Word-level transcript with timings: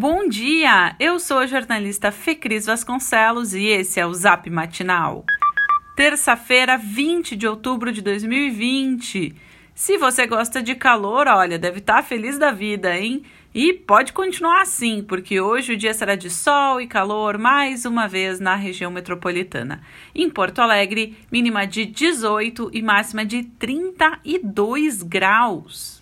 Bom 0.00 0.28
dia! 0.28 0.94
Eu 1.00 1.18
sou 1.18 1.38
a 1.38 1.46
jornalista 1.48 2.12
Fecris 2.12 2.66
Vasconcelos 2.66 3.52
e 3.52 3.66
esse 3.66 3.98
é 3.98 4.06
o 4.06 4.14
Zap 4.14 4.48
Matinal. 4.48 5.24
Terça-feira, 5.96 6.78
20 6.78 7.34
de 7.34 7.48
outubro 7.48 7.90
de 7.90 8.00
2020. 8.00 9.34
Se 9.74 9.98
você 9.98 10.24
gosta 10.24 10.62
de 10.62 10.76
calor, 10.76 11.26
olha, 11.26 11.58
deve 11.58 11.80
estar 11.80 11.96
tá 11.96 12.02
feliz 12.04 12.38
da 12.38 12.52
vida, 12.52 12.96
hein? 12.96 13.24
E 13.52 13.72
pode 13.72 14.12
continuar 14.12 14.62
assim, 14.62 15.02
porque 15.02 15.40
hoje 15.40 15.72
o 15.72 15.76
dia 15.76 15.92
será 15.92 16.14
de 16.14 16.30
sol 16.30 16.80
e 16.80 16.86
calor 16.86 17.36
mais 17.36 17.84
uma 17.84 18.06
vez 18.06 18.38
na 18.38 18.54
região 18.54 18.92
metropolitana. 18.92 19.82
Em 20.14 20.30
Porto 20.30 20.60
Alegre, 20.60 21.16
mínima 21.28 21.66
de 21.66 21.84
18 21.84 22.70
e 22.72 22.82
máxima 22.82 23.24
de 23.24 23.42
32 23.42 25.02
graus. 25.02 25.97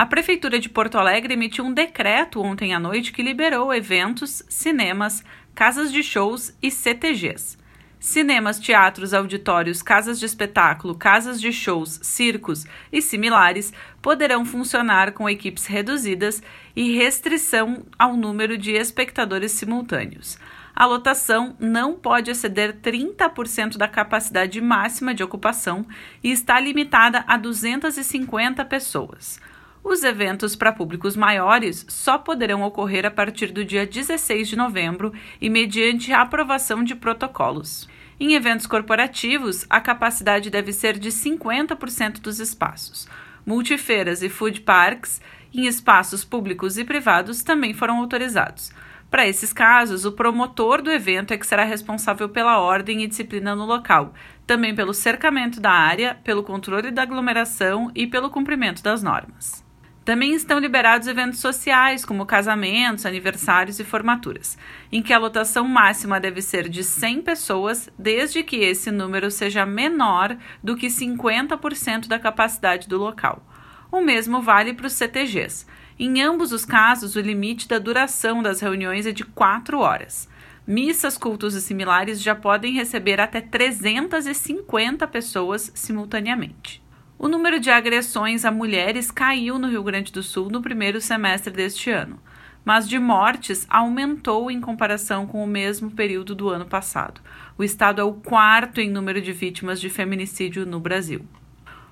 A 0.00 0.06
Prefeitura 0.06 0.58
de 0.58 0.70
Porto 0.70 0.96
Alegre 0.96 1.34
emitiu 1.34 1.62
um 1.62 1.74
decreto 1.74 2.40
ontem 2.40 2.72
à 2.72 2.80
noite 2.80 3.12
que 3.12 3.22
liberou 3.22 3.70
eventos, 3.70 4.42
cinemas, 4.48 5.22
casas 5.54 5.92
de 5.92 6.02
shows 6.02 6.56
e 6.62 6.70
CTGs. 6.70 7.58
Cinemas, 7.98 8.58
teatros, 8.58 9.12
auditórios, 9.12 9.82
casas 9.82 10.18
de 10.18 10.24
espetáculo, 10.24 10.94
casas 10.94 11.38
de 11.38 11.52
shows, 11.52 12.00
circos 12.02 12.64
e 12.90 13.02
similares 13.02 13.74
poderão 14.00 14.42
funcionar 14.42 15.12
com 15.12 15.28
equipes 15.28 15.66
reduzidas 15.66 16.42
e 16.74 16.96
restrição 16.96 17.84
ao 17.98 18.16
número 18.16 18.56
de 18.56 18.70
espectadores 18.70 19.52
simultâneos. 19.52 20.38
A 20.74 20.86
lotação 20.86 21.54
não 21.60 21.92
pode 21.92 22.30
exceder 22.30 22.78
30% 22.80 23.76
da 23.76 23.86
capacidade 23.86 24.62
máxima 24.62 25.12
de 25.12 25.22
ocupação 25.22 25.84
e 26.24 26.30
está 26.30 26.58
limitada 26.58 27.22
a 27.28 27.36
250 27.36 28.64
pessoas. 28.64 29.38
Os 29.82 30.04
eventos 30.04 30.54
para 30.54 30.72
públicos 30.72 31.16
maiores 31.16 31.86
só 31.88 32.18
poderão 32.18 32.62
ocorrer 32.62 33.06
a 33.06 33.10
partir 33.10 33.50
do 33.50 33.64
dia 33.64 33.86
16 33.86 34.48
de 34.48 34.56
novembro 34.56 35.12
e 35.40 35.48
mediante 35.48 36.12
a 36.12 36.20
aprovação 36.20 36.84
de 36.84 36.94
protocolos. 36.94 37.88
Em 38.18 38.34
eventos 38.34 38.66
corporativos, 38.66 39.64
a 39.70 39.80
capacidade 39.80 40.50
deve 40.50 40.72
ser 40.72 40.98
de 40.98 41.08
50% 41.08 42.20
dos 42.20 42.38
espaços. 42.38 43.08
Multifeiras 43.46 44.22
e 44.22 44.28
food 44.28 44.60
parks 44.60 45.20
em 45.52 45.66
espaços 45.66 46.24
públicos 46.24 46.76
e 46.76 46.84
privados 46.84 47.42
também 47.42 47.72
foram 47.72 47.96
autorizados. 47.96 48.70
Para 49.10 49.26
esses 49.26 49.52
casos, 49.52 50.04
o 50.04 50.12
promotor 50.12 50.82
do 50.82 50.92
evento 50.92 51.32
é 51.32 51.38
que 51.38 51.46
será 51.46 51.64
responsável 51.64 52.28
pela 52.28 52.60
ordem 52.60 53.02
e 53.02 53.08
disciplina 53.08 53.56
no 53.56 53.64
local, 53.64 54.12
também 54.46 54.74
pelo 54.74 54.94
cercamento 54.94 55.58
da 55.58 55.72
área, 55.72 56.16
pelo 56.22 56.44
controle 56.44 56.92
da 56.92 57.02
aglomeração 57.02 57.90
e 57.94 58.06
pelo 58.06 58.30
cumprimento 58.30 58.82
das 58.82 59.02
normas. 59.02 59.68
Também 60.10 60.34
estão 60.34 60.58
liberados 60.58 61.06
eventos 61.06 61.38
sociais, 61.38 62.04
como 62.04 62.26
casamentos, 62.26 63.06
aniversários 63.06 63.78
e 63.78 63.84
formaturas, 63.84 64.58
em 64.90 65.00
que 65.00 65.12
a 65.12 65.18
lotação 65.20 65.68
máxima 65.68 66.18
deve 66.18 66.42
ser 66.42 66.68
de 66.68 66.82
100 66.82 67.22
pessoas, 67.22 67.88
desde 67.96 68.42
que 68.42 68.56
esse 68.56 68.90
número 68.90 69.30
seja 69.30 69.64
menor 69.64 70.36
do 70.60 70.76
que 70.76 70.88
50% 70.88 72.08
da 72.08 72.18
capacidade 72.18 72.88
do 72.88 72.98
local. 72.98 73.40
O 73.88 74.00
mesmo 74.00 74.42
vale 74.42 74.74
para 74.74 74.88
os 74.88 74.94
CTGs. 74.94 75.64
Em 75.96 76.20
ambos 76.20 76.50
os 76.50 76.64
casos, 76.64 77.14
o 77.14 77.20
limite 77.20 77.68
da 77.68 77.78
duração 77.78 78.42
das 78.42 78.60
reuniões 78.60 79.06
é 79.06 79.12
de 79.12 79.22
4 79.22 79.78
horas. 79.78 80.28
Missas, 80.66 81.16
cultos 81.16 81.54
e 81.54 81.60
similares 81.60 82.20
já 82.20 82.34
podem 82.34 82.74
receber 82.74 83.20
até 83.20 83.40
350 83.40 85.06
pessoas 85.06 85.70
simultaneamente. 85.72 86.82
O 87.22 87.28
número 87.28 87.60
de 87.60 87.68
agressões 87.68 88.46
a 88.46 88.50
mulheres 88.50 89.10
caiu 89.10 89.58
no 89.58 89.68
Rio 89.68 89.82
Grande 89.82 90.10
do 90.10 90.22
Sul 90.22 90.48
no 90.48 90.62
primeiro 90.62 91.02
semestre 91.02 91.52
deste 91.52 91.90
ano, 91.90 92.18
mas 92.64 92.88
de 92.88 92.98
mortes 92.98 93.66
aumentou 93.68 94.50
em 94.50 94.58
comparação 94.58 95.26
com 95.26 95.44
o 95.44 95.46
mesmo 95.46 95.90
período 95.90 96.34
do 96.34 96.48
ano 96.48 96.64
passado. 96.64 97.20
O 97.58 97.62
estado 97.62 98.00
é 98.00 98.04
o 98.04 98.14
quarto 98.14 98.80
em 98.80 98.88
número 98.88 99.20
de 99.20 99.32
vítimas 99.32 99.78
de 99.78 99.90
feminicídio 99.90 100.64
no 100.64 100.80
Brasil. 100.80 101.26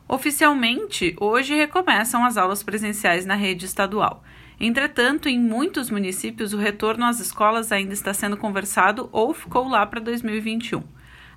Oficialmente, 0.08 1.14
hoje 1.20 1.54
recomeçam 1.54 2.24
as 2.24 2.38
aulas 2.38 2.62
presenciais 2.62 3.26
na 3.26 3.34
rede 3.34 3.66
estadual. 3.66 4.24
Entretanto, 4.58 5.28
em 5.28 5.38
muitos 5.38 5.91
municípios, 5.91 6.54
o 6.54 6.56
retorno 6.56 7.04
às 7.04 7.20
escolas 7.20 7.70
ainda 7.70 7.92
está 7.92 8.14
sendo 8.14 8.38
conversado 8.38 9.10
ou 9.12 9.34
ficou 9.34 9.69
lá 9.69 9.84
para 9.84 10.00
2021. 10.00 10.82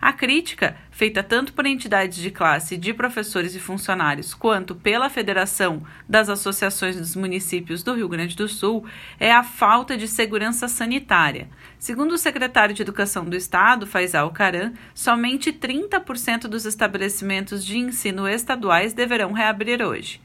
A 0.01 0.11
crítica, 0.11 0.75
feita 0.89 1.21
tanto 1.21 1.53
por 1.53 1.63
entidades 1.63 2.17
de 2.17 2.31
classe, 2.31 2.75
de 2.75 2.91
professores 2.91 3.53
e 3.53 3.59
funcionários, 3.59 4.33
quanto 4.33 4.73
pela 4.73 5.11
Federação 5.11 5.83
das 6.09 6.27
Associações 6.27 6.95
dos 6.95 7.15
Municípios 7.15 7.83
do 7.83 7.93
Rio 7.93 8.09
Grande 8.09 8.35
do 8.35 8.47
Sul, 8.47 8.83
é 9.19 9.31
a 9.31 9.43
falta 9.43 9.95
de 9.95 10.07
segurança 10.07 10.67
sanitária. 10.67 11.47
Segundo 11.77 12.13
o 12.13 12.17
secretário 12.17 12.73
de 12.73 12.81
Educação 12.81 13.25
do 13.25 13.35
Estado, 13.35 13.85
Faisal 13.85 14.31
Caran, 14.31 14.73
somente 14.95 15.53
30% 15.53 16.47
dos 16.47 16.65
estabelecimentos 16.65 17.63
de 17.63 17.77
ensino 17.77 18.27
estaduais 18.27 18.93
deverão 18.93 19.33
reabrir 19.33 19.83
hoje. 19.83 20.19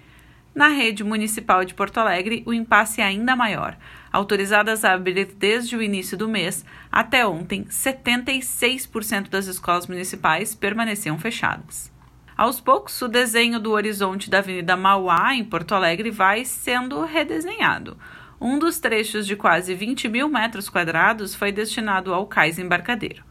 Na 0.56 0.68
rede 0.68 1.04
municipal 1.04 1.66
de 1.66 1.74
Porto 1.74 1.98
Alegre, 1.98 2.42
o 2.46 2.54
impasse 2.54 3.02
é 3.02 3.04
ainda 3.04 3.36
maior. 3.36 3.76
Autorizadas 4.10 4.86
a 4.86 4.94
abrir 4.94 5.26
desde 5.26 5.76
o 5.76 5.82
início 5.82 6.16
do 6.16 6.26
mês, 6.26 6.64
até 6.90 7.26
ontem, 7.26 7.64
76% 7.64 9.28
das 9.28 9.48
escolas 9.48 9.86
municipais 9.86 10.54
permaneciam 10.54 11.18
fechadas. 11.18 11.92
Aos 12.34 12.58
poucos, 12.58 13.02
o 13.02 13.06
desenho 13.06 13.60
do 13.60 13.72
horizonte 13.72 14.30
da 14.30 14.38
Avenida 14.38 14.78
Mauá, 14.78 15.34
em 15.34 15.44
Porto 15.44 15.74
Alegre, 15.74 16.10
vai 16.10 16.42
sendo 16.46 17.04
redesenhado. 17.04 17.98
Um 18.40 18.58
dos 18.58 18.80
trechos 18.80 19.26
de 19.26 19.36
quase 19.36 19.74
20 19.74 20.08
mil 20.08 20.26
metros 20.26 20.70
quadrados 20.70 21.34
foi 21.34 21.52
destinado 21.52 22.14
ao 22.14 22.26
cais 22.26 22.58
embarcadeiro. 22.58 23.22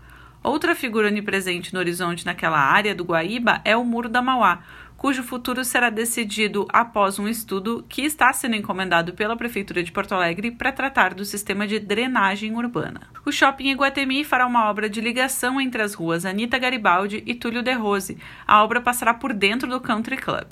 Outra 0.46 0.76
figura 0.76 1.08
onipresente 1.08 1.74
no 1.74 1.80
horizonte 1.80 2.24
naquela 2.24 2.60
área 2.60 2.94
do 2.94 3.04
Guaíba 3.04 3.62
é 3.66 3.76
o 3.76 3.84
Muro 3.84 4.08
da 4.08 4.22
Mauá, 4.22 4.60
cujo 4.96 5.24
futuro 5.24 5.66
será 5.66 5.90
decidido 5.90 6.68
após 6.72 7.18
um 7.18 7.28
estudo 7.28 7.84
que 7.90 8.04
está 8.04 8.32
sendo 8.32 8.56
encomendado 8.56 9.16
pela 9.16 9.36
Prefeitura 9.36 9.82
de 9.82 9.92
Porto 9.92 10.14
Alegre 10.14 10.52
para 10.52 10.72
tratar 10.72 11.16
do 11.16 11.26
sistema 11.26 11.66
de 11.66 11.80
drenagem 11.80 12.56
urbana. 12.56 13.10
O 13.26 13.32
shopping 13.32 13.70
Iguatemi 13.70 14.24
fará 14.24 14.46
uma 14.46 14.70
obra 14.70 14.88
de 14.88 15.02
ligação 15.02 15.60
entre 15.60 15.82
as 15.82 15.96
ruas 15.96 16.28
Anita 16.28 16.60
Garibaldi 16.60 17.24
e 17.26 17.34
Túlio 17.34 17.64
de 17.64 17.74
Rose. 17.74 18.16
A 18.46 18.64
obra 18.64 18.80
passará 18.80 19.16
por 19.16 19.34
dentro 19.34 19.68
do 19.68 19.82
Country 19.82 20.18
Club. 20.18 20.52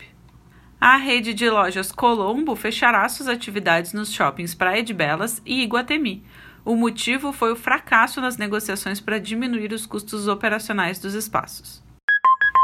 A 0.81 0.97
rede 0.97 1.35
de 1.35 1.47
lojas 1.47 1.91
Colombo 1.91 2.55
fechará 2.55 3.07
suas 3.07 3.29
atividades 3.29 3.93
nos 3.93 4.11
shoppings 4.11 4.55
Praia 4.55 4.81
de 4.81 4.91
Belas 4.91 5.39
e 5.45 5.61
Iguatemi. 5.61 6.25
O 6.65 6.75
motivo 6.75 7.33
foi 7.33 7.51
o 7.51 7.57
fracasso 7.57 8.21
nas 8.21 8.37
negociações 8.37 9.01
para 9.01 9.19
diminuir 9.19 9.73
os 9.73 9.85
custos 9.85 10.27
operacionais 10.29 10.97
dos 10.97 11.13
espaços. 11.13 11.83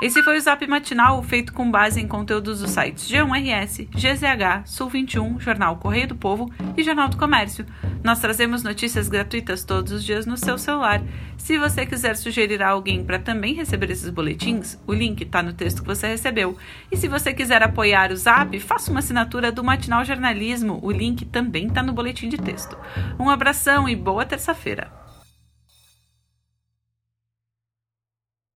Esse 0.01 0.23
foi 0.23 0.37
o 0.37 0.41
Zap 0.41 0.65
Matinal, 0.65 1.21
feito 1.21 1.51
com 1.51 1.69
base 1.69 1.99
em 1.99 2.07
conteúdos 2.07 2.61
dos 2.61 2.71
sites 2.71 3.09
G1RS, 3.09 3.89
GZH, 3.91 4.65
Sul 4.65 4.87
21, 4.87 5.41
Jornal 5.41 5.75
Correio 5.75 6.07
do 6.07 6.15
Povo 6.15 6.49
e 6.77 6.83
Jornal 6.83 7.09
do 7.09 7.17
Comércio. 7.17 7.65
Nós 8.01 8.21
trazemos 8.21 8.63
notícias 8.63 9.09
gratuitas 9.09 9.65
todos 9.65 9.91
os 9.91 10.05
dias 10.05 10.25
no 10.25 10.37
seu 10.37 10.57
celular. 10.57 11.01
Se 11.37 11.57
você 11.57 11.85
quiser 11.85 12.15
sugerir 12.15 12.63
a 12.63 12.69
alguém 12.69 13.03
para 13.03 13.19
também 13.19 13.53
receber 13.53 13.91
esses 13.91 14.09
boletins, 14.09 14.79
o 14.87 14.93
link 14.93 15.21
está 15.21 15.43
no 15.43 15.51
texto 15.51 15.81
que 15.81 15.87
você 15.87 16.07
recebeu. 16.07 16.57
E 16.89 16.95
se 16.95 17.09
você 17.09 17.33
quiser 17.33 17.61
apoiar 17.61 18.09
o 18.13 18.15
Zap, 18.15 18.57
faça 18.57 18.89
uma 18.91 19.01
assinatura 19.01 19.51
do 19.51 19.65
Matinal 19.65 20.05
Jornalismo. 20.05 20.79
O 20.81 20.93
link 20.93 21.25
também 21.25 21.67
está 21.67 21.83
no 21.83 21.91
boletim 21.91 22.29
de 22.29 22.37
texto. 22.37 22.77
Um 23.19 23.29
abração 23.29 23.89
e 23.89 23.97
boa 23.97 24.25
terça-feira. 24.25 25.08